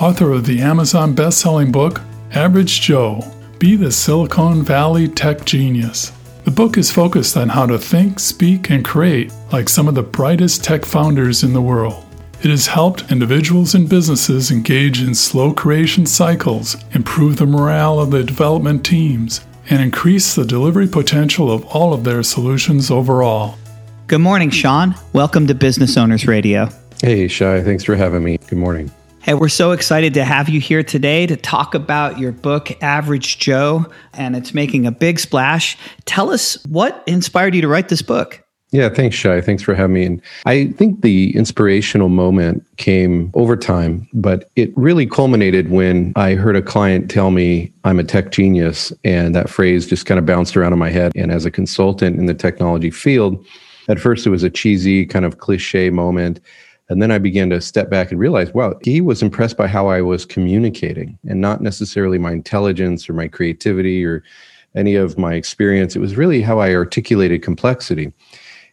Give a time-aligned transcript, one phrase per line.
[0.00, 2.00] author of the Amazon best-selling book
[2.32, 3.22] Average Joe:
[3.58, 6.12] Be the Silicon Valley Tech Genius.
[6.44, 10.02] The book is focused on how to think, speak, and create like some of the
[10.02, 12.04] brightest tech founders in the world.
[12.42, 18.10] It has helped individuals and businesses engage in slow creation cycles, improve the morale of
[18.10, 23.56] the development teams, and increase the delivery potential of all of their solutions overall.
[24.06, 24.94] Good morning, Sean.
[25.14, 26.68] Welcome to Business Owners Radio.
[27.00, 27.62] Hey, Shai.
[27.62, 28.38] Thanks for having me.
[28.46, 28.90] Good morning.
[29.26, 33.40] Hey, we're so excited to have you here today to talk about your book, Average
[33.40, 35.76] Joe, and it's making a big splash.
[36.04, 38.40] Tell us what inspired you to write this book.
[38.70, 39.40] Yeah, thanks, Shai.
[39.40, 40.04] Thanks for having me.
[40.04, 46.34] And I think the inspirational moment came over time, but it really culminated when I
[46.34, 48.92] heard a client tell me I'm a tech genius.
[49.02, 51.10] And that phrase just kind of bounced around in my head.
[51.16, 53.44] And as a consultant in the technology field,
[53.88, 56.38] at first it was a cheesy kind of cliche moment.
[56.88, 59.88] And then I began to step back and realize, wow, he was impressed by how
[59.88, 64.22] I was communicating and not necessarily my intelligence or my creativity or
[64.76, 65.96] any of my experience.
[65.96, 68.12] It was really how I articulated complexity.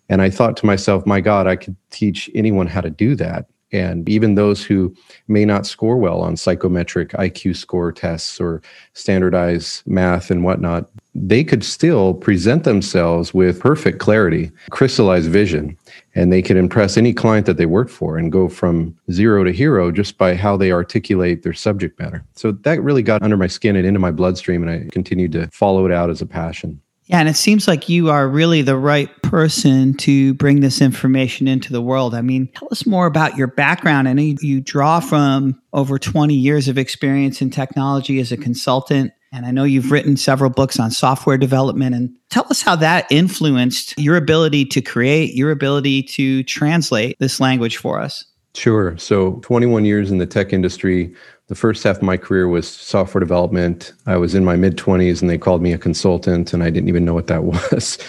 [0.09, 3.47] And I thought to myself, my God, I could teach anyone how to do that.
[3.73, 4.95] And even those who
[5.27, 8.61] may not score well on psychometric IQ score tests or
[8.93, 15.77] standardized math and whatnot, they could still present themselves with perfect clarity, crystallized vision,
[16.15, 19.51] and they could impress any client that they work for and go from zero to
[19.51, 22.23] hero just by how they articulate their subject matter.
[22.35, 25.47] So that really got under my skin and into my bloodstream, and I continued to
[25.47, 26.79] follow it out as a passion.
[27.05, 31.47] Yeah, and it seems like you are really the right person to bring this information
[31.47, 32.15] into the world.
[32.15, 34.07] I mean, tell us more about your background.
[34.07, 38.37] I know you, you draw from over 20 years of experience in technology as a
[38.37, 39.11] consultant.
[39.33, 41.95] And I know you've written several books on software development.
[41.95, 47.39] And tell us how that influenced your ability to create, your ability to translate this
[47.39, 48.23] language for us.
[48.55, 48.95] Sure.
[48.97, 51.15] So, 21 years in the tech industry,
[51.53, 53.93] the first half of my career was software development.
[54.07, 56.89] I was in my mid 20s and they called me a consultant, and I didn't
[56.89, 57.99] even know what that was.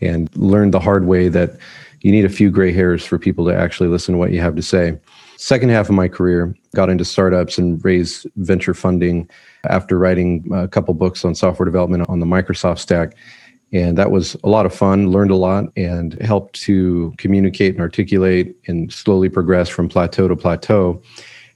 [0.00, 1.50] and learned the hard way that
[2.00, 4.56] you need a few gray hairs for people to actually listen to what you have
[4.56, 4.98] to say.
[5.36, 9.28] Second half of my career, got into startups and raised venture funding
[9.68, 13.14] after writing a couple books on software development on the Microsoft stack.
[13.74, 17.82] And that was a lot of fun, learned a lot, and helped to communicate and
[17.82, 21.02] articulate and slowly progress from plateau to plateau.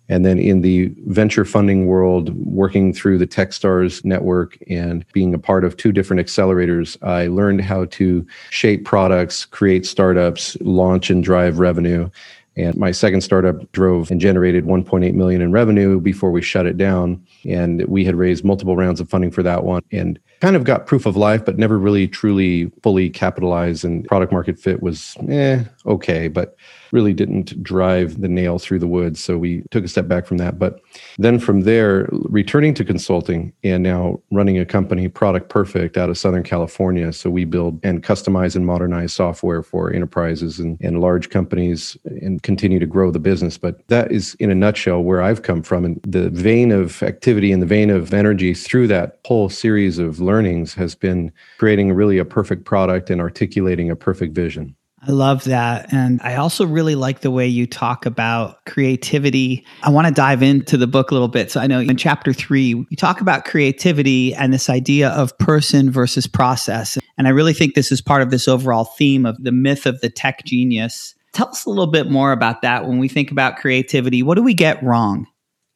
[0.09, 5.39] And then in the venture funding world, working through the Techstars network and being a
[5.39, 11.23] part of two different accelerators, I learned how to shape products, create startups, launch and
[11.23, 12.09] drive revenue.
[12.57, 16.77] And my second startup drove and generated 1.8 million in revenue before we shut it
[16.77, 17.25] down.
[17.47, 20.87] And we had raised multiple rounds of funding for that one and kind of got
[20.87, 23.85] proof of life, but never really truly fully capitalized.
[23.85, 26.29] And product market fit was eh, okay.
[26.29, 26.57] But
[26.93, 29.23] really didn't drive the nail through the woods.
[29.23, 30.59] So we took a step back from that.
[30.59, 30.81] But
[31.19, 36.19] then from there, returning to consulting and now running a company, Product Perfect, out of
[36.19, 37.13] Southern California.
[37.13, 42.43] So we build and customize and modernize software for enterprises and, and large companies and
[42.43, 43.59] continue to grow the business.
[43.59, 45.85] But that is, in a nutshell, where I've come from.
[45.85, 50.21] And the vein of activity and the vein of energy through that whole series of
[50.29, 54.77] learnings has been creating really a perfect product and articulating a perfect vision.
[55.01, 55.93] I love that.
[55.93, 59.65] And I also really like the way you talk about creativity.
[59.83, 61.51] I want to dive into the book a little bit.
[61.51, 65.91] So I know in chapter three, you talk about creativity and this idea of person
[65.91, 66.99] versus process.
[67.17, 70.01] And I really think this is part of this overall theme of the myth of
[70.01, 71.15] the tech genius.
[71.33, 74.23] Tell us a little bit more about that when we think about creativity.
[74.23, 75.27] What do we get wrong?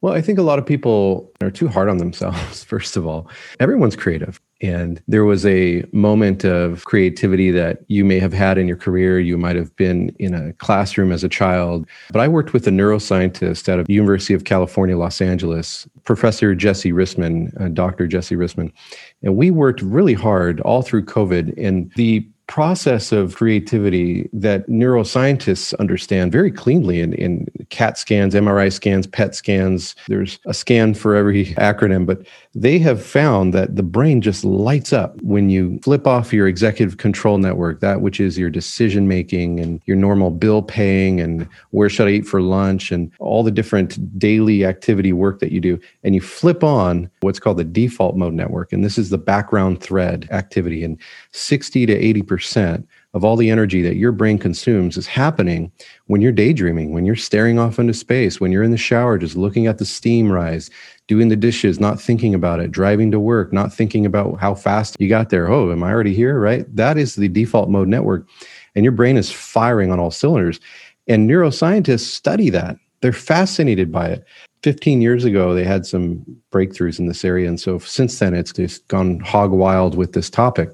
[0.03, 3.31] Well, I think a lot of people are too hard on themselves, first of all.
[3.61, 4.41] Everyone's creative.
[4.63, 9.19] And there was a moment of creativity that you may have had in your career.
[9.19, 11.87] You might have been in a classroom as a child.
[12.13, 16.93] But I worked with a neuroscientist out of University of California, Los Angeles, Professor Jesse
[16.93, 18.07] Rissman, uh, Dr.
[18.07, 18.73] Jesse Rissman.
[19.23, 21.55] And we worked really hard all through COVID.
[21.59, 28.73] And the process of creativity that neuroscientists understand very cleanly in, in CAT scans, MRI
[28.73, 29.95] scans, PET scans.
[30.09, 34.93] There's a scan for every acronym, but they have found that the brain just lights
[34.93, 39.61] up when you flip off your executive control network, that which is your decision making
[39.61, 43.51] and your normal bill paying and where should I eat for lunch and all the
[43.51, 45.79] different daily activity work that you do.
[46.05, 48.73] And you flip on what's called the default mode network.
[48.73, 50.85] And this is the background thread activity.
[50.85, 50.99] And
[51.33, 55.71] 60 to 80% of all the energy that your brain consumes is happening
[56.07, 59.37] when you're daydreaming, when you're staring off into space, when you're in the shower, just
[59.37, 60.71] looking at the steam rise,
[61.09, 64.97] doing the dishes, not thinking about it, driving to work, not thinking about how fast
[64.99, 65.51] you got there.
[65.51, 66.39] Oh, am I already here?
[66.39, 66.65] Right?
[66.75, 68.27] That is the default mode network.
[68.75, 70.61] And your brain is firing on all cylinders.
[71.07, 72.77] And neuroscientists study that.
[73.01, 74.25] They're fascinated by it.
[74.63, 77.49] 15 years ago, they had some breakthroughs in this area.
[77.49, 80.71] And so since then, it's just gone hog wild with this topic.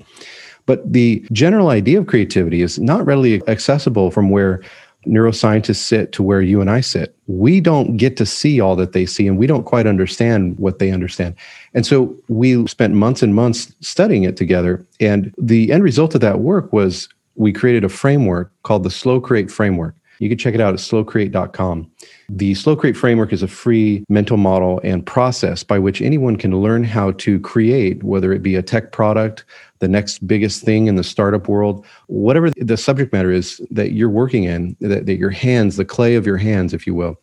[0.69, 4.61] But the general idea of creativity is not readily accessible from where
[5.07, 7.17] neuroscientists sit to where you and I sit.
[7.27, 10.79] We don't get to see all that they see and we don't quite understand what
[10.79, 11.37] they understand.
[11.73, 14.85] And so we spent months and months studying it together.
[15.01, 19.23] And the end result of that work was we created a framework called the Slow
[19.23, 19.95] Create Framework.
[20.19, 21.91] You can check it out at slowcreate.com.
[22.29, 26.61] The Slow Create framework is a free mental model and process by which anyone can
[26.61, 29.45] learn how to create, whether it be a tech product,
[29.79, 34.11] the next biggest thing in the startup world, whatever the subject matter is that you're
[34.11, 37.17] working in, that, that your hands, the clay of your hands, if you will.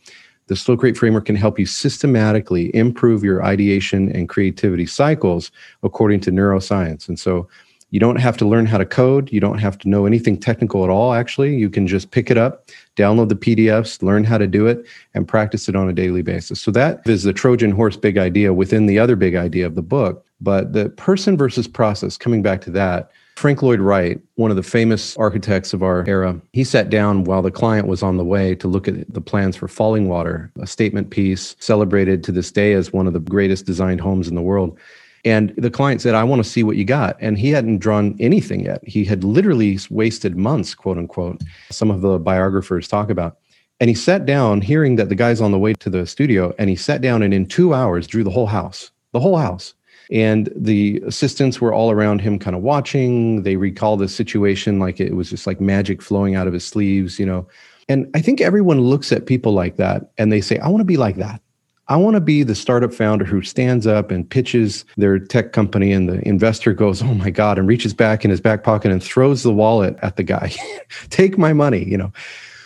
[0.48, 5.52] The Slow Create framework can help you systematically improve your ideation and creativity cycles
[5.82, 7.08] according to neuroscience.
[7.08, 7.48] And so
[7.96, 9.32] you don't have to learn how to code.
[9.32, 11.56] You don't have to know anything technical at all, actually.
[11.56, 15.26] You can just pick it up, download the PDFs, learn how to do it, and
[15.26, 16.60] practice it on a daily basis.
[16.60, 19.82] So that is the Trojan horse big idea within the other big idea of the
[19.82, 20.26] book.
[20.42, 24.64] But the person versus process, coming back to that, Frank Lloyd Wright, one of the
[24.64, 28.56] famous architects of our era, he sat down while the client was on the way
[28.56, 32.92] to look at the plans for Fallingwater, a statement piece celebrated to this day as
[32.92, 34.78] one of the greatest designed homes in the world.
[35.26, 37.18] And the client said, I want to see what you got.
[37.20, 38.88] And he hadn't drawn anything yet.
[38.88, 41.42] He had literally wasted months, quote unquote,
[41.72, 43.40] some of the biographers talk about.
[43.80, 46.70] And he sat down, hearing that the guy's on the way to the studio, and
[46.70, 49.74] he sat down and in two hours drew the whole house, the whole house.
[50.12, 53.42] And the assistants were all around him, kind of watching.
[53.42, 57.20] They recall the situation like it was just like magic flowing out of his sleeves,
[57.20, 57.48] you know.
[57.90, 60.86] And I think everyone looks at people like that and they say, I want to
[60.86, 61.42] be like that.
[61.88, 65.92] I want to be the startup founder who stands up and pitches their tech company,
[65.92, 69.04] and the investor goes, Oh my God, and reaches back in his back pocket and
[69.04, 70.54] throws the wallet at the guy.
[71.10, 72.12] Take my money, you know.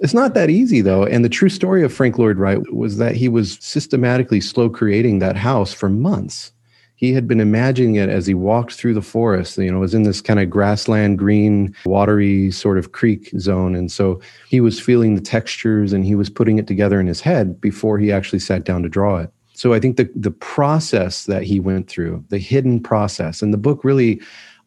[0.01, 1.04] It's not that easy though.
[1.04, 5.19] And the true story of Frank Lloyd Wright was that he was systematically slow creating
[5.19, 6.54] that house for months
[7.00, 9.57] he had been imagining it as he walked through the forest.
[9.57, 13.74] You know, it was in this kind of grassland, green, watery sort of creek zone.
[13.74, 14.19] And so
[14.50, 18.00] he was feeling the textures and he was putting it together in his head before
[18.00, 19.31] he actually sat down to draw it.
[19.54, 23.57] So I think the, the process that he went through, the hidden process, and the
[23.57, 24.22] book really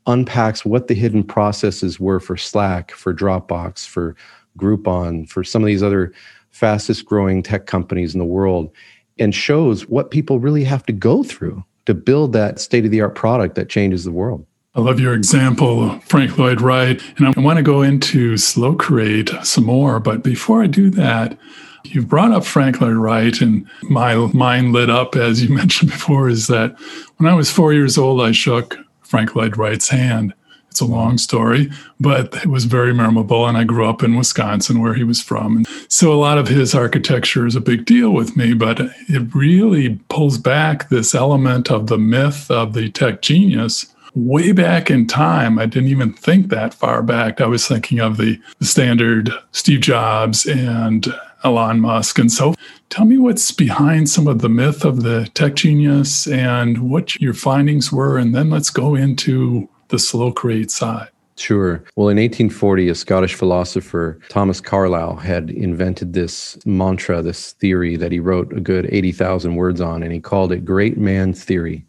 [0.07, 4.17] unpacks what the hidden processes were for Slack, for Dropbox, for
[4.59, 6.15] Groupon, for some of these other
[6.51, 8.73] fastest growing tech companies in the world,
[9.19, 13.01] and shows what people really have to go through to build that state of the
[13.01, 14.47] art product that changes the world.
[14.75, 17.03] I love your example, Frank Lloyd Wright.
[17.19, 20.01] And I want to go into Slow Create some more.
[20.01, 21.37] But before I do that,
[21.85, 26.29] you've brought up Frank Lloyd Wright, and my mind lit up, as you mentioned before,
[26.29, 26.79] is that
[27.19, 30.33] when I was four years old, I shook Frank Lloyd Wright's hand.
[30.73, 31.71] It's a long story,
[32.01, 33.47] but it was very memorable.
[33.47, 35.59] And I grew up in Wisconsin, where he was from.
[35.59, 39.35] And so a lot of his architecture is a big deal with me, but it
[39.35, 45.07] really pulls back this element of the myth of the tech genius way back in
[45.07, 45.59] time.
[45.59, 47.43] I didn't even think that far back.
[47.43, 51.07] I was thinking of the, the standard Steve Jobs and
[51.45, 52.19] Elon Musk.
[52.19, 52.55] And so
[52.89, 57.35] tell me what's behind some of the myth of the tech genius and what your
[57.35, 58.17] findings were.
[58.17, 61.09] And then let's go into the slow create side?
[61.37, 61.85] Sure.
[61.97, 68.11] Well, in 1840, a Scottish philosopher, Thomas Carlyle, had invented this mantra, this theory that
[68.11, 71.85] he wrote a good 80,000 words on, and he called it Great Man Theory.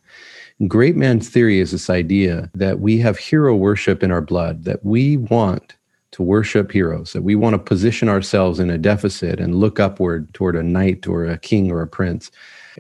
[0.68, 4.84] Great Man Theory is this idea that we have hero worship in our blood, that
[4.86, 5.76] we want
[6.12, 10.32] to worship heroes, that we want to position ourselves in a deficit and look upward
[10.34, 12.32] toward a knight or a king or a prince.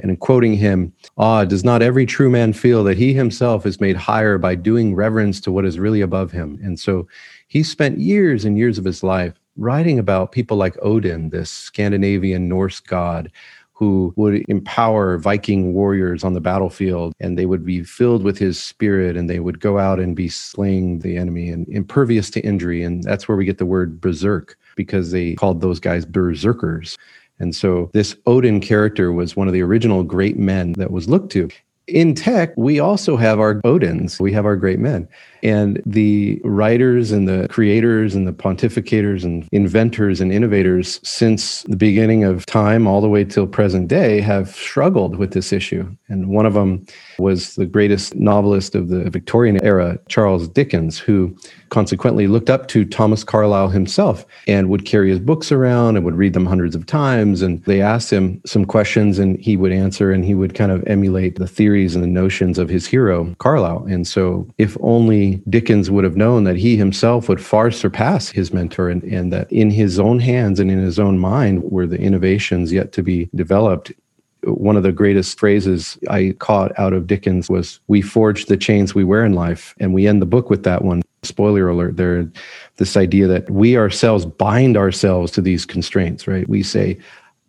[0.01, 3.81] And in quoting him, Ah, does not every true man feel that he himself is
[3.81, 6.59] made higher by doing reverence to what is really above him?
[6.63, 7.07] And so
[7.47, 12.49] he spent years and years of his life writing about people like Odin, this Scandinavian
[12.49, 13.31] Norse god,
[13.73, 18.61] who would empower Viking warriors on the battlefield, and they would be filled with his
[18.61, 22.83] spirit, and they would go out and be slaying the enemy and impervious to injury.
[22.83, 26.97] And that's where we get the word berserk, because they called those guys berserkers.
[27.39, 31.31] And so this Odin character was one of the original great men that was looked
[31.33, 31.49] to.
[31.87, 35.07] In tech, we also have our Odins, we have our great men.
[35.43, 41.75] And the writers and the creators and the pontificators and inventors and innovators since the
[41.75, 45.87] beginning of time all the way till present day have struggled with this issue.
[46.09, 46.85] And one of them
[47.19, 51.35] was the greatest novelist of the Victorian era, Charles Dickens, who
[51.69, 56.15] consequently looked up to Thomas Carlyle himself and would carry his books around and would
[56.15, 57.41] read them hundreds of times.
[57.41, 60.85] And they asked him some questions and he would answer and he would kind of
[60.87, 63.85] emulate the theories and the notions of his hero, Carlyle.
[63.89, 68.53] And so, if only Dickens would have known that he himself would far surpass his
[68.53, 71.99] mentor and, and that in his own hands and in his own mind were the
[71.99, 73.91] innovations yet to be developed
[74.45, 78.93] one of the greatest phrases I caught out of Dickens was, We forge the chains
[78.93, 79.73] we wear in life.
[79.79, 81.01] And we end the book with that one.
[81.23, 82.29] Spoiler alert there.
[82.77, 86.47] This idea that we ourselves bind ourselves to these constraints, right?
[86.49, 86.97] We say,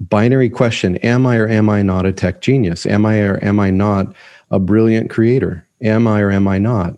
[0.00, 2.86] binary question Am I or am I not a tech genius?
[2.86, 4.14] Am I or am I not
[4.50, 5.66] a brilliant creator?
[5.80, 6.96] Am I or am I not?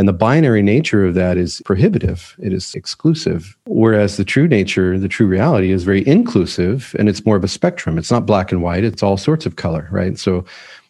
[0.00, 3.54] And the binary nature of that is prohibitive, it is exclusive.
[3.66, 7.48] Whereas the true nature, the true reality is very inclusive and it's more of a
[7.48, 7.98] spectrum.
[7.98, 10.18] It's not black and white, it's all sorts of color, right?
[10.18, 10.46] So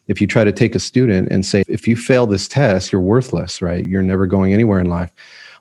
[0.07, 3.01] if you try to take a student and say, if you fail this test, you're
[3.01, 3.85] worthless, right?
[3.85, 5.11] You're never going anywhere in life.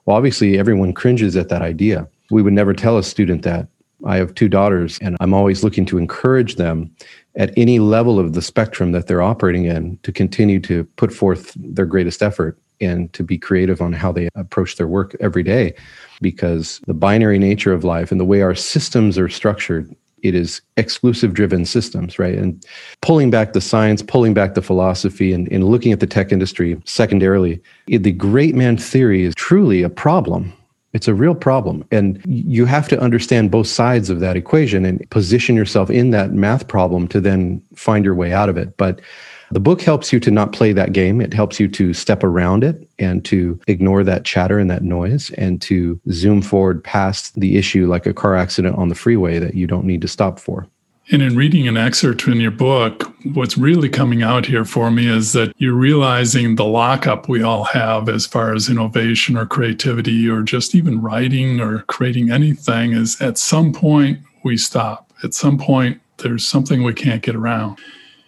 [0.06, 2.06] Well, obviously, everyone cringes at that idea.
[2.30, 3.66] We would never tell a student that.
[4.06, 6.94] I have two daughters, and I'm always looking to encourage them
[7.34, 11.52] at any level of the spectrum that they're operating in to continue to put forth
[11.56, 15.74] their greatest effort and to be creative on how they approach their work every day
[16.20, 20.60] because the binary nature of life and the way our systems are structured it is
[20.76, 22.64] exclusive driven systems right and
[23.00, 26.80] pulling back the science pulling back the philosophy and, and looking at the tech industry
[26.84, 30.52] secondarily the great man theory is truly a problem
[30.92, 31.84] it's a real problem.
[31.92, 36.32] And you have to understand both sides of that equation and position yourself in that
[36.32, 38.76] math problem to then find your way out of it.
[38.76, 39.00] But
[39.50, 41.20] the book helps you to not play that game.
[41.20, 45.30] It helps you to step around it and to ignore that chatter and that noise
[45.30, 49.54] and to zoom forward past the issue like a car accident on the freeway that
[49.54, 50.68] you don't need to stop for.
[51.12, 55.08] And in reading an excerpt in your book, what's really coming out here for me
[55.08, 60.28] is that you're realizing the lockup we all have as far as innovation or creativity
[60.28, 65.12] or just even writing or creating anything is at some point we stop.
[65.24, 67.78] At some point, there's something we can't get around.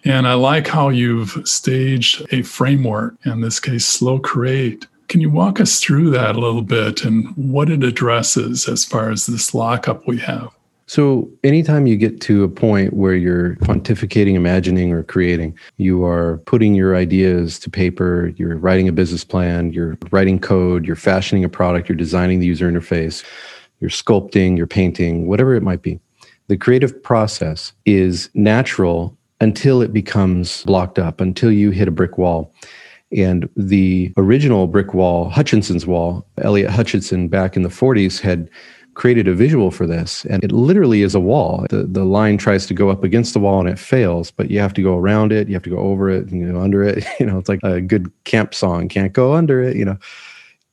[0.05, 4.85] And I like how you've staged a framework, in this case, Slow Create.
[5.07, 9.11] Can you walk us through that a little bit and what it addresses as far
[9.11, 10.49] as this lockup we have?
[10.85, 16.39] So, anytime you get to a point where you're pontificating, imagining, or creating, you are
[16.45, 21.45] putting your ideas to paper, you're writing a business plan, you're writing code, you're fashioning
[21.45, 23.23] a product, you're designing the user interface,
[23.79, 26.01] you're sculpting, you're painting, whatever it might be.
[26.47, 32.17] The creative process is natural until it becomes blocked up, until you hit a brick
[32.17, 32.53] wall.
[33.15, 38.49] And the original brick wall, Hutchinson's wall, Elliot Hutchinson back in the 40s had
[38.93, 40.25] created a visual for this.
[40.25, 41.65] And it literally is a wall.
[41.69, 44.59] The, the line tries to go up against the wall and it fails, but you
[44.59, 47.03] have to go around it, you have to go over it, and know, under it.
[47.19, 49.97] You know, it's like a good camp song, can't go under it, you know.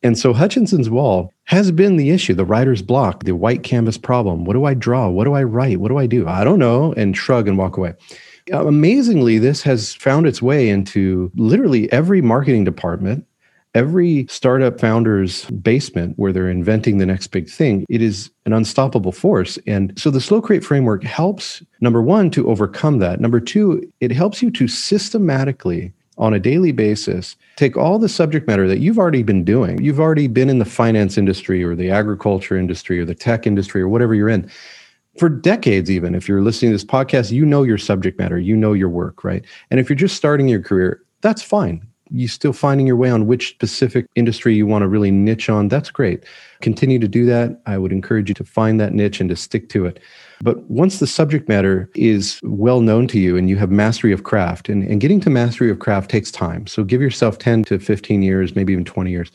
[0.03, 4.45] And so Hutchinson's wall has been the issue, the writer's block, the white canvas problem.
[4.45, 5.09] What do I draw?
[5.09, 5.81] What do I write?
[5.81, 6.27] What do I do?
[6.27, 7.95] I don't know, and shrug and walk away.
[8.53, 13.25] Uh, amazingly, this has found its way into literally every marketing department,
[13.75, 17.85] every startup founder's basement where they're inventing the next big thing.
[17.89, 19.59] It is an unstoppable force.
[19.67, 23.21] And so the Slow Create framework helps, number one, to overcome that.
[23.21, 28.47] Number two, it helps you to systematically on a daily basis take all the subject
[28.47, 29.83] matter that you've already been doing.
[29.83, 33.81] You've already been in the finance industry or the agriculture industry or the tech industry
[33.81, 34.51] or whatever you're in
[35.19, 38.57] for decades even if you're listening to this podcast you know your subject matter you
[38.57, 39.45] know your work right?
[39.71, 41.87] And if you're just starting your career that's fine.
[42.13, 45.69] You're still finding your way on which specific industry you want to really niche on
[45.69, 46.25] that's great.
[46.61, 47.61] Continue to do that.
[47.67, 50.01] I would encourage you to find that niche and to stick to it.
[50.43, 54.25] But once the subject matter is well known to you and you have mastery of
[54.25, 56.67] craft and, and getting to mastery of craft takes time.
[56.67, 59.31] So give yourself 10 to 15 years maybe even 20 years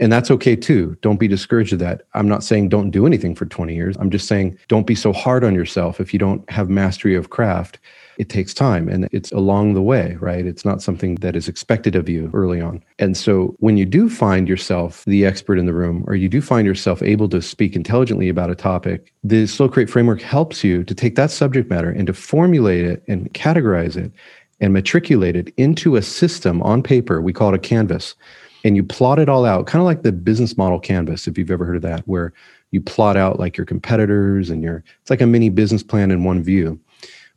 [0.00, 0.96] And that's okay too.
[1.02, 2.02] Don't be discouraged of that.
[2.14, 3.96] I'm not saying don't do anything for 20 years.
[3.98, 7.30] I'm just saying don't be so hard on yourself if you don't have mastery of
[7.30, 7.78] craft.
[8.16, 10.46] It takes time and it's along the way, right?
[10.46, 12.82] It's not something that is expected of you early on.
[12.98, 16.40] And so when you do find yourself the expert in the room, or you do
[16.40, 20.84] find yourself able to speak intelligently about a topic, the Slow Create framework helps you
[20.84, 24.12] to take that subject matter and to formulate it and categorize it
[24.60, 27.20] and matriculate it into a system on paper.
[27.20, 28.14] We call it a canvas.
[28.64, 31.50] And you plot it all out, kind of like the business model canvas, if you've
[31.50, 32.32] ever heard of that, where
[32.70, 36.24] you plot out like your competitors and your, it's like a mini business plan in
[36.24, 36.80] one view.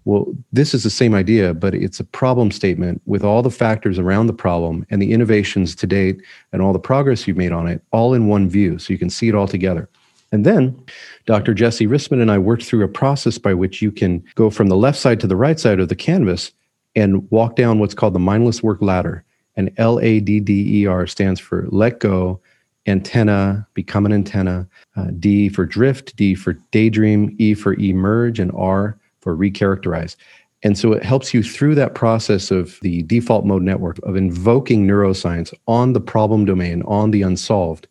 [0.06, 4.00] Well, this is the same idea, but it's a problem statement with all the factors
[4.00, 6.22] around the problem and the innovations to date
[6.54, 8.80] and all the progress you've made on it, all in one view.
[8.80, 9.90] So you can see it all together.
[10.32, 10.82] And then
[11.26, 11.54] Dr.
[11.54, 14.78] Jesse Rissman and I worked through a process by which you can go from the
[14.78, 16.54] left side to the right side of the canvas
[16.96, 19.26] and walk down what's called the mindless work ladder.
[19.58, 22.40] And L A D D E R stands for let go,
[22.86, 28.52] antenna, become an antenna, uh, D for drift, D for daydream, E for emerge, and
[28.56, 30.16] R for recharacterize.
[30.64, 34.88] And so it helps you through that process of the default mode network of invoking
[34.88, 37.88] neuroscience on the problem domain, on the unsolved.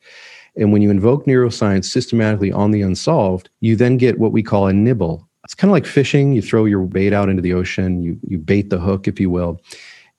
[0.56, 4.66] And when you invoke neuroscience systematically on the unsolved, you then get what we call
[4.66, 6.32] a nibble, it's kind of like fishing.
[6.32, 9.30] You throw your bait out into the ocean, you you bait the hook, if you
[9.30, 9.60] will,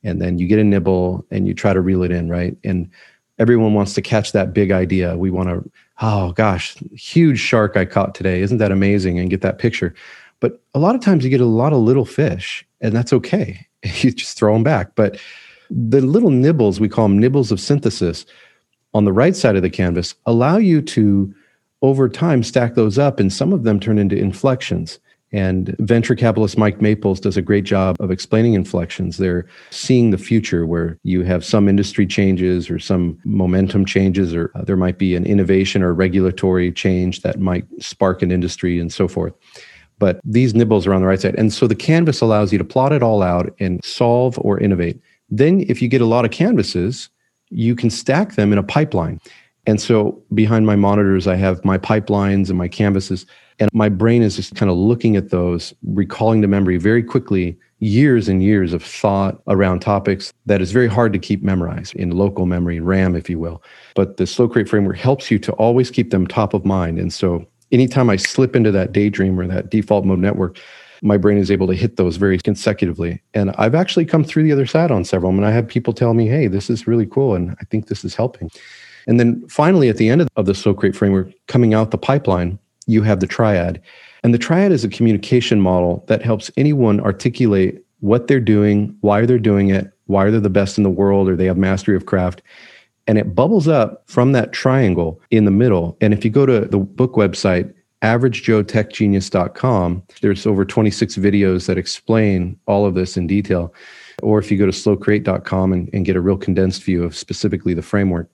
[0.08, 2.56] and then you get a nibble and you try to reel it in, right?
[2.64, 2.90] And
[3.40, 5.18] everyone wants to catch that big idea.
[5.18, 5.70] We want to,
[6.02, 8.42] oh gosh, huge shark I caught today.
[8.42, 9.20] Isn't that amazing?
[9.20, 9.94] And get that picture.
[10.40, 13.66] But a lot of times you get a lot of little fish, and that's okay.
[14.02, 14.96] You just throw them back.
[14.96, 15.20] But
[15.70, 18.26] the little nibbles, we call them nibbles of synthesis,
[18.94, 21.34] on the right side of the canvas allow you to,
[21.84, 25.00] over time, stack those up, and some of them turn into inflections.
[25.34, 29.18] And venture capitalist Mike Maples does a great job of explaining inflections.
[29.18, 34.52] They're seeing the future where you have some industry changes or some momentum changes, or
[34.56, 38.92] uh, there might be an innovation or regulatory change that might spark an industry and
[38.92, 39.34] so forth.
[40.00, 41.36] But these nibbles are on the right side.
[41.36, 45.02] And so the canvas allows you to plot it all out and solve or innovate.
[45.30, 47.10] Then, if you get a lot of canvases,
[47.50, 49.20] you can stack them in a pipeline.
[49.66, 53.26] And so behind my monitors, I have my pipelines and my canvases
[53.60, 57.58] and my brain is just kind of looking at those, recalling to memory very quickly
[57.80, 62.12] years and years of thought around topics that is very hard to keep memorized in
[62.12, 63.62] local memory, RAM, if you will.
[63.96, 67.00] But the Slow Create framework helps you to always keep them top of mind.
[67.00, 70.60] And so anytime I slip into that daydream or that default mode network,
[71.04, 73.22] my brain is able to hit those very consecutively.
[73.34, 75.32] And I've actually come through the other side on several.
[75.32, 77.36] And I have people tell me, hey, this is really cool.
[77.36, 78.50] And I think this is helping.
[79.06, 82.58] And then finally, at the end of the Slow Create framework, coming out the pipeline,
[82.88, 83.82] you have the triad.
[84.24, 89.26] And the triad is a communication model that helps anyone articulate what they're doing, why
[89.26, 92.06] they're doing it, why they're the best in the world, or they have mastery of
[92.06, 92.42] craft.
[93.06, 95.98] And it bubbles up from that triangle in the middle.
[96.02, 102.60] And if you go to the book website, averagejoetechgenius.com, there's over 26 videos that explain
[102.68, 103.74] all of this in detail.
[104.22, 107.74] Or if you go to slowcreate.com and, and get a real condensed view of specifically
[107.74, 108.30] the framework.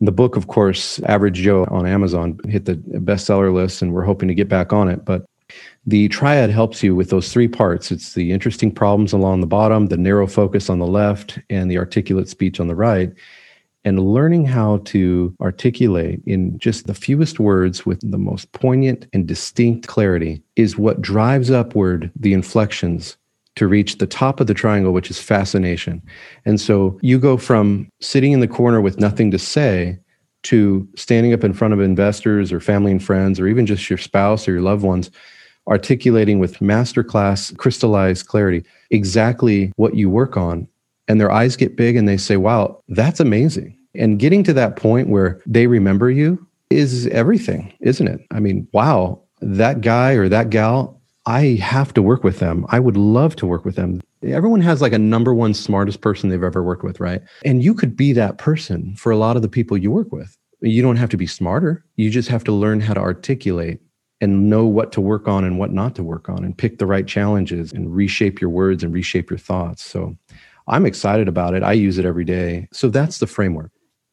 [0.00, 4.28] The book, of course, Average Joe on Amazon hit the bestseller list, and we're hoping
[4.28, 5.04] to get back on it.
[5.04, 5.26] But
[5.86, 9.86] the triad helps you with those three parts it's the interesting problems along the bottom,
[9.86, 13.12] the narrow focus on the left, and the articulate speech on the right.
[13.84, 19.26] And learning how to articulate in just the fewest words with the most poignant and
[19.26, 23.16] distinct clarity is what drives upward the inflections
[23.58, 26.00] to reach the top of the triangle, which is fascination.
[26.44, 29.98] And so you go from sitting in the corner with nothing to say
[30.44, 33.98] to standing up in front of investors or family and friends, or even just your
[33.98, 35.10] spouse or your loved ones,
[35.66, 40.66] articulating with masterclass crystallized clarity exactly what you work on.
[41.08, 43.76] And their eyes get big and they say, wow, that's amazing.
[43.94, 48.20] And getting to that point where they remember you is everything, isn't it?
[48.30, 50.97] I mean, wow, that guy or that gal
[51.28, 52.64] I have to work with them.
[52.70, 54.00] I would love to work with them.
[54.22, 57.20] Everyone has like a number one smartest person they've ever worked with, right?
[57.44, 60.34] And you could be that person for a lot of the people you work with.
[60.62, 61.84] You don't have to be smarter.
[61.96, 63.78] You just have to learn how to articulate
[64.22, 66.86] and know what to work on and what not to work on and pick the
[66.86, 69.84] right challenges and reshape your words and reshape your thoughts.
[69.84, 70.16] So
[70.66, 71.62] I'm excited about it.
[71.62, 72.68] I use it every day.
[72.72, 73.70] So that's the framework.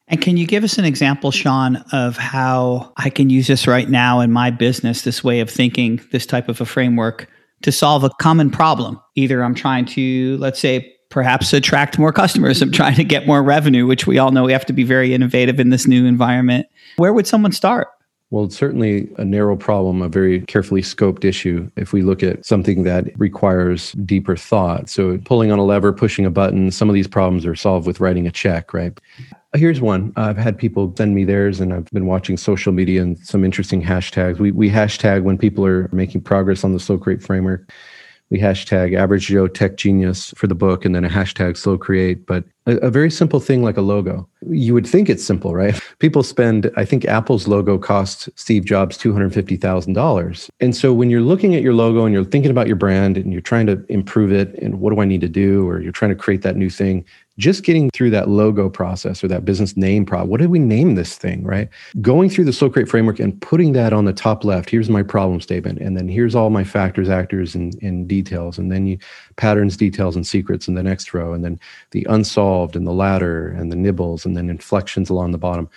[0.07, 3.89] And can you give us an example, Sean, of how I can use this right
[3.89, 7.27] now in my business, this way of thinking, this type of a framework
[7.63, 8.99] to solve a common problem?
[9.15, 13.41] Either I'm trying to, let's say, perhaps attract more customers, I'm trying to get more
[13.41, 16.67] revenue, which we all know we have to be very innovative in this new environment.
[16.97, 17.87] Where would someone start?
[18.31, 21.69] Well, it's certainly a narrow problem, a very carefully scoped issue.
[21.77, 26.25] If we look at something that requires deeper thought, so pulling on a lever, pushing
[26.25, 28.99] a button, some of these problems are solved with writing a check, right?
[29.55, 30.11] Here's one.
[30.15, 33.81] I've had people send me theirs, and I've been watching social media and some interesting
[33.81, 34.39] hashtags.
[34.39, 37.71] We, we hashtag when people are making progress on the Slow Create framework
[38.29, 42.25] we hashtag average Joe tech genius for the book and then a hashtag slow create.
[42.25, 44.27] But a, a, very simple thing like a logo.
[44.49, 45.79] You would think it's simple, right?
[45.99, 50.49] People spend, I think Apple's logo cost Steve Jobs $250,000.
[50.59, 53.31] And so when you're looking at your logo and you're thinking about your brand and
[53.31, 56.09] you're trying to improve it and what do I need to do, or you're trying
[56.09, 57.05] to create that new thing,
[57.37, 60.29] just getting through that logo process or that business name problem.
[60.29, 61.69] What did we name this thing, right?
[62.01, 64.69] Going through the Slow Create framework and putting that on the top left.
[64.69, 65.79] Here's my problem statement.
[65.79, 68.57] And then here's all my factors, actors, and, and details.
[68.57, 68.97] And then you
[69.35, 71.33] patterns, details, and secrets in the next row.
[71.33, 71.59] And then
[71.91, 75.69] the unsolved and the ladder and the nibbles and then inflections along the bottom.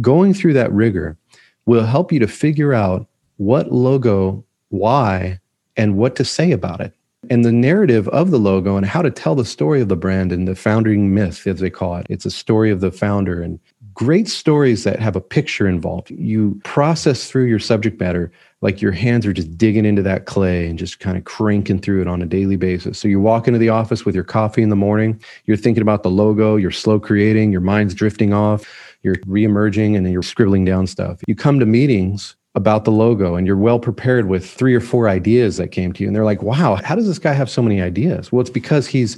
[0.00, 1.16] Going through that rigor
[1.66, 5.38] will help you to figure out what logo, why,
[5.76, 6.92] and what to say about it
[7.30, 10.32] and the narrative of the logo and how to tell the story of the brand
[10.32, 12.06] and the founding myth, as they call it.
[12.08, 13.58] It's a story of the founder and
[13.94, 16.10] great stories that have a picture involved.
[16.10, 20.66] You process through your subject matter like your hands are just digging into that clay
[20.66, 22.98] and just kind of cranking through it on a daily basis.
[22.98, 26.02] So you walk into the office with your coffee in the morning, you're thinking about
[26.02, 28.64] the logo, you're slow creating, your mind's drifting off,
[29.02, 31.20] you're reemerging, and then you're scribbling down stuff.
[31.28, 35.08] You come to meetings about the logo and you're well prepared with three or four
[35.08, 37.62] ideas that came to you and they're like wow how does this guy have so
[37.62, 38.30] many ideas?
[38.30, 39.16] Well it's because he's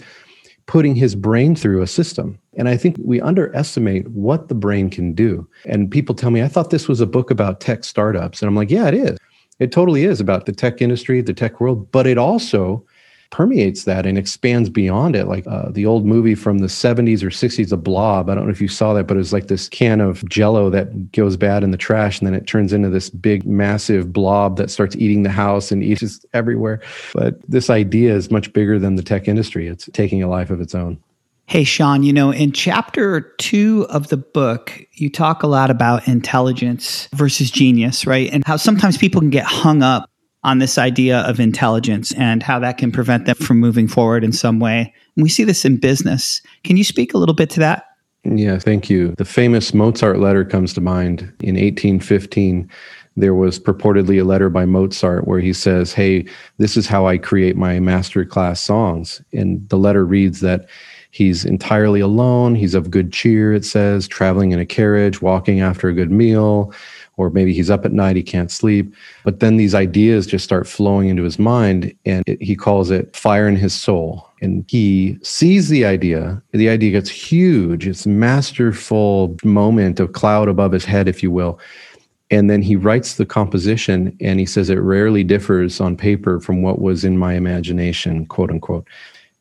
[0.67, 5.13] putting his brain through a system and i think we underestimate what the brain can
[5.13, 5.47] do.
[5.67, 8.57] And people tell me i thought this was a book about tech startups and i'm
[8.57, 9.19] like yeah it is.
[9.59, 12.85] It totally is about the tech industry the tech world but it also
[13.31, 15.27] permeates that and expands beyond it.
[15.27, 18.29] Like uh, the old movie from the 70s or 60s, The Blob.
[18.29, 20.71] I don't know if you saw that, but it was like this can of jello
[20.71, 24.57] that goes bad in the trash and then it turns into this big, massive blob
[24.57, 26.81] that starts eating the house and eats everywhere.
[27.15, 30.61] But this idea is much bigger than the tech industry, it's taking a life of
[30.61, 30.99] its own.
[31.49, 36.09] Hey, Sean, you know, in chapter two of the book, you talk a lot about
[36.09, 38.29] intelligence versus genius, right?
[38.33, 40.11] And how sometimes people can get hung up
[40.47, 44.33] on this idea of intelligence and how that can prevent them from moving forward in
[44.33, 44.95] some way.
[45.17, 46.41] And we see this in business.
[46.65, 47.85] Can you speak a little bit to that?
[48.25, 49.15] Yeah, thank you.
[49.19, 52.71] The famous Mozart letter comes to mind in 1815
[53.17, 56.27] there was purportedly a letter by Mozart where he says, Hey,
[56.59, 59.23] this is how I create my master class songs.
[59.33, 60.69] And the letter reads that
[61.11, 65.89] he's entirely alone, he's of good cheer, it says, traveling in a carriage, walking after
[65.89, 66.75] a good meal,
[67.17, 68.95] or maybe he's up at night, he can't sleep.
[69.25, 73.15] But then these ideas just start flowing into his mind, and it, he calls it
[73.17, 74.29] fire in his soul.
[74.43, 76.43] And he sees the idea.
[76.53, 77.87] The idea gets huge.
[77.87, 81.59] It's masterful moment of cloud above his head, if you will.
[82.31, 86.61] And then he writes the composition, and he says it rarely differs on paper from
[86.61, 88.87] what was in my imagination, quote unquote.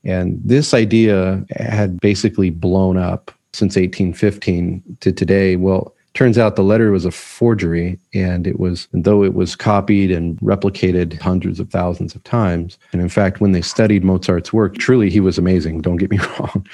[0.03, 5.55] And this idea had basically blown up since 1815 to today.
[5.55, 10.11] Well, Turns out the letter was a forgery, and it was, though it was copied
[10.11, 12.77] and replicated hundreds of thousands of times.
[12.93, 16.19] And in fact, when they studied Mozart's work, truly he was amazing, don't get me
[16.39, 16.65] wrong.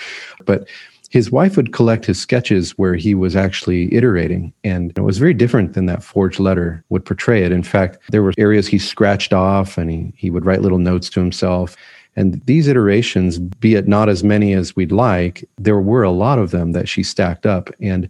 [0.46, 0.68] But
[1.10, 5.34] his wife would collect his sketches where he was actually iterating, and it was very
[5.34, 7.52] different than that forged letter would portray it.
[7.52, 11.10] In fact, there were areas he scratched off, and he, he would write little notes
[11.10, 11.76] to himself.
[12.16, 16.38] And these iterations, be it not as many as we'd like, there were a lot
[16.38, 17.72] of them that she stacked up.
[17.82, 18.08] And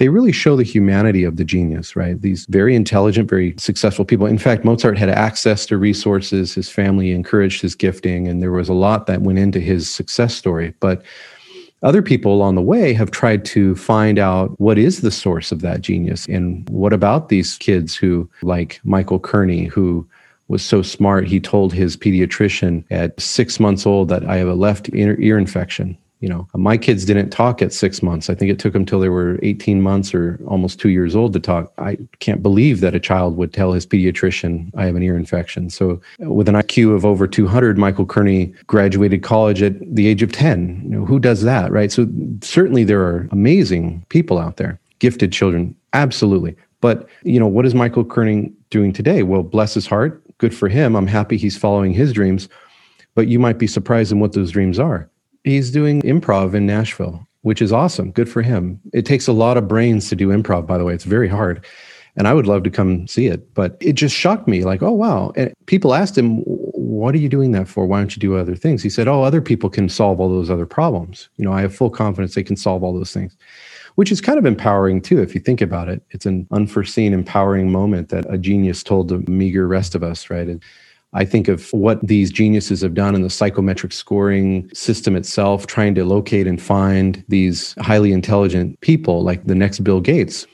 [0.00, 2.22] they really show the humanity of the genius, right?
[2.22, 4.24] These very intelligent, very successful people.
[4.24, 8.70] In fact, Mozart had access to resources, his family encouraged his gifting, and there was
[8.70, 10.72] a lot that went into his success story.
[10.80, 11.02] But
[11.82, 15.60] other people along the way have tried to find out what is the source of
[15.60, 20.08] that genius and what about these kids who, like Michael Kearney, who
[20.48, 24.54] was so smart, he told his pediatrician at six months old that I have a
[24.54, 28.28] left ear, infection you know my kids didn't talk at six months.
[28.28, 31.32] I think it took them till they were 18 months or almost two years old
[31.32, 31.72] to talk.
[31.78, 35.70] I can't believe that a child would tell his pediatrician i have an ear infection.
[35.70, 40.30] So with an iq of over 200 michael kearney graduated college at the age of
[40.30, 41.90] 10 you know, who does that right?
[41.90, 42.06] So
[42.42, 46.54] certainly there are amazing people out there gifted children absolutely.
[46.82, 49.22] But you know what is michael kearney doing today?
[49.22, 50.22] Well bless his heart.
[50.36, 50.94] Good for him.
[50.96, 52.48] I'm happy he's following his dreams.
[53.14, 55.10] But you might be surprised in what those dreams are
[55.44, 58.10] He's doing improv in Nashville, which is awesome.
[58.10, 58.80] Good for him.
[58.92, 60.94] It takes a lot of brains to do improv, by the way.
[60.94, 61.64] It's very hard.
[62.16, 63.54] And I would love to come see it.
[63.54, 65.32] But it just shocked me like, oh, wow.
[65.36, 67.86] And people asked him, what are you doing that for?
[67.86, 68.82] Why don't you do other things?
[68.82, 71.30] He said, oh, other people can solve all those other problems.
[71.36, 73.36] You know, I have full confidence they can solve all those things,
[73.94, 76.02] which is kind of empowering too, if you think about it.
[76.10, 80.48] It's an unforeseen, empowering moment that a genius told the meager rest of us, right?
[80.48, 80.62] And
[81.12, 85.94] I think of what these geniuses have done in the psychometric scoring system itself, trying
[85.96, 90.46] to locate and find these highly intelligent people like the next Bill Gates.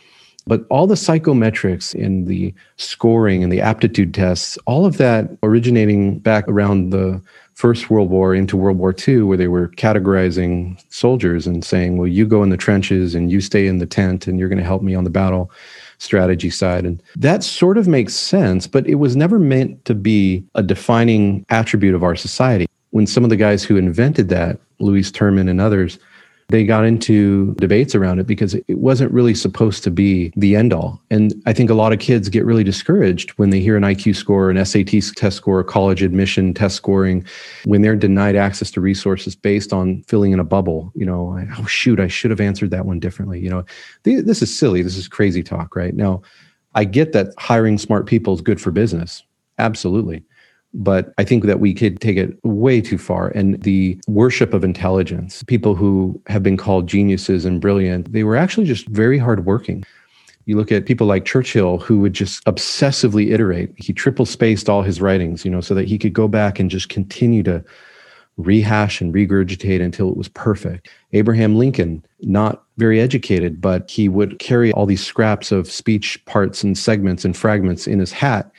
[0.46, 6.20] But all the psychometrics and the scoring and the aptitude tests, all of that originating
[6.20, 7.20] back around the
[7.54, 12.06] First World War into World War II, where they were categorizing soldiers and saying, well,
[12.06, 14.64] you go in the trenches and you stay in the tent and you're going to
[14.64, 15.50] help me on the battle
[15.98, 16.84] strategy side.
[16.84, 21.44] And that sort of makes sense, but it was never meant to be a defining
[21.48, 22.66] attribute of our society.
[22.90, 25.98] When some of the guys who invented that, Lewis Terman and others,
[26.48, 30.72] they got into debates around it because it wasn't really supposed to be the end
[30.72, 31.02] all.
[31.10, 34.14] And I think a lot of kids get really discouraged when they hear an IQ
[34.14, 37.24] score, an SAT test score, a college admission test scoring,
[37.64, 40.92] when they're denied access to resources based on filling in a bubble.
[40.94, 43.40] You know, oh, shoot, I should have answered that one differently.
[43.40, 43.64] You know,
[44.04, 44.82] this is silly.
[44.82, 45.94] This is crazy talk, right?
[45.94, 46.22] Now,
[46.76, 49.24] I get that hiring smart people is good for business.
[49.58, 50.22] Absolutely.
[50.78, 53.28] But I think that we could take it way too far.
[53.28, 58.36] And the worship of intelligence, people who have been called geniuses and brilliant, they were
[58.36, 59.84] actually just very hardworking.
[60.44, 63.72] You look at people like Churchill, who would just obsessively iterate.
[63.76, 66.70] He triple spaced all his writings, you know, so that he could go back and
[66.70, 67.64] just continue to
[68.36, 70.90] rehash and regurgitate until it was perfect.
[71.14, 76.62] Abraham Lincoln, not very educated, but he would carry all these scraps of speech parts
[76.62, 78.50] and segments and fragments in his hat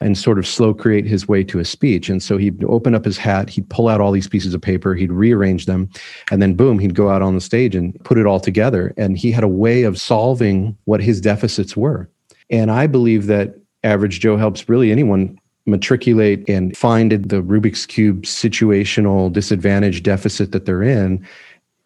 [0.00, 2.08] and sort of slow create his way to a speech.
[2.08, 4.94] And so he'd open up his hat, he'd pull out all these pieces of paper,
[4.94, 5.88] he'd rearrange them,
[6.30, 8.92] and then boom, he'd go out on the stage and put it all together.
[8.96, 12.08] And he had a way of solving what his deficits were.
[12.50, 13.54] And I believe that
[13.84, 20.64] Average Joe helps really anyone matriculate and find the Rubik's Cube situational disadvantage deficit that
[20.64, 21.26] they're in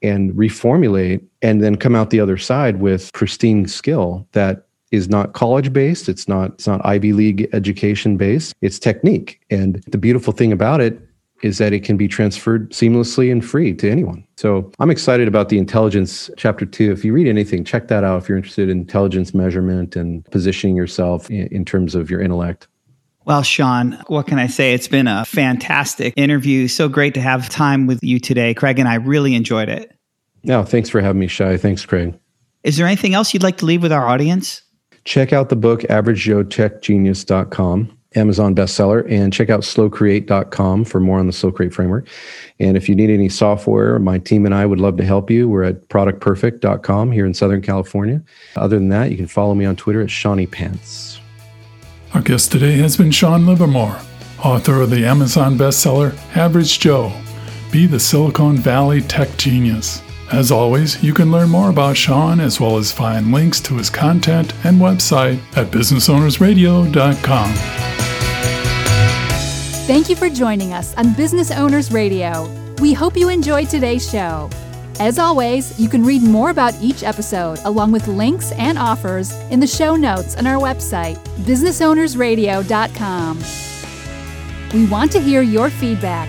[0.02, 5.32] and reformulate and then come out the other side with pristine skill that is not
[5.32, 10.32] college based it's not it's not ivy league education based it's technique and the beautiful
[10.32, 11.00] thing about it
[11.42, 15.48] is that it can be transferred seamlessly and free to anyone so i'm excited about
[15.48, 18.78] the intelligence chapter 2 if you read anything check that out if you're interested in
[18.78, 22.66] intelligence measurement and positioning yourself in, in terms of your intellect
[23.26, 24.72] well, Sean, what can I say?
[24.72, 26.68] It's been a fantastic interview.
[26.68, 29.94] So great to have time with you today, Craig, and I really enjoyed it.
[30.42, 31.56] No, thanks for having me, Shai.
[31.56, 32.18] Thanks, Craig.
[32.62, 34.62] Is there anything else you'd like to leave with our audience?
[35.04, 41.20] Check out the book Average Joe averagejoetechgenius.com Amazon bestseller, and check out slowcreate.com for more
[41.20, 42.08] on the Slow Create framework.
[42.58, 45.48] And if you need any software, my team and I would love to help you.
[45.48, 48.20] We're at productperfect.com here in Southern California.
[48.56, 51.20] Other than that, you can follow me on Twitter at Shawnee Pants.
[52.12, 54.00] Our guest today has been Sean Livermore,
[54.42, 57.12] author of the Amazon bestseller Average Joe
[57.70, 60.02] Be the Silicon Valley Tech Genius.
[60.32, 63.90] As always, you can learn more about Sean as well as find links to his
[63.90, 67.54] content and website at businessownersradio.com.
[69.86, 72.48] Thank you for joining us on Business Owners Radio.
[72.80, 74.48] We hope you enjoyed today's show.
[75.00, 79.58] As always, you can read more about each episode along with links and offers in
[79.58, 83.38] the show notes on our website, businessownersradio.com.
[84.74, 86.28] We want to hear your feedback